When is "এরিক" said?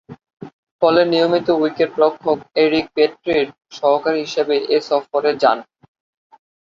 2.55-2.85